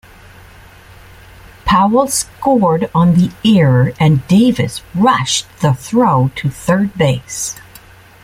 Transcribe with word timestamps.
Powell 1.63 2.07
scored 2.07 2.89
on 2.95 3.13
the 3.13 3.29
error, 3.45 3.93
and 3.99 4.27
Davis 4.27 4.81
rushed 4.95 5.45
the 5.59 5.75
throw 5.75 6.31
to 6.37 6.49
third 6.49 6.95
base. 6.97 7.55